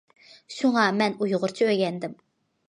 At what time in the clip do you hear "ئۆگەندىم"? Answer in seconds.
1.75-2.19